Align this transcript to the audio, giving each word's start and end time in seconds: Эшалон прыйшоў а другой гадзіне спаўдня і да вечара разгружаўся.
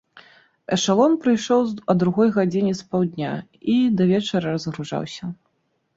Эшалон 0.75 1.13
прыйшоў 1.25 1.61
а 1.93 1.97
другой 2.03 2.33
гадзіне 2.37 2.73
спаўдня 2.81 3.31
і 3.75 3.77
да 4.01 4.11
вечара 4.13 4.47
разгружаўся. 4.59 5.25